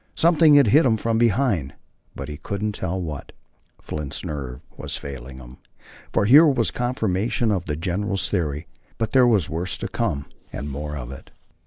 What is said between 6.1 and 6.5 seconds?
for here